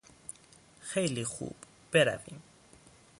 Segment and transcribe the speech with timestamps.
[0.79, 1.55] خیلی خوب،
[1.91, 2.41] برویم.